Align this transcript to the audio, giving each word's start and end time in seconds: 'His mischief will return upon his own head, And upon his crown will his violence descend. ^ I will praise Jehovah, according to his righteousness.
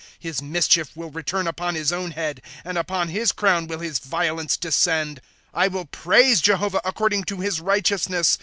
'His 0.29 0.41
mischief 0.41 0.97
will 0.97 1.11
return 1.11 1.45
upon 1.45 1.75
his 1.75 1.91
own 1.93 2.09
head, 2.09 2.41
And 2.65 2.75
upon 2.75 3.09
his 3.09 3.31
crown 3.31 3.67
will 3.67 3.77
his 3.77 3.99
violence 3.99 4.57
descend. 4.57 5.17
^ 5.17 5.19
I 5.53 5.67
will 5.67 5.85
praise 5.85 6.41
Jehovah, 6.41 6.81
according 6.83 7.25
to 7.25 7.39
his 7.41 7.61
righteousness. 7.61 8.39